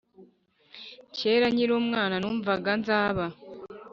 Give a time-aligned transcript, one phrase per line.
[1.17, 3.25] Kera nkiri umwana numvaga nzaba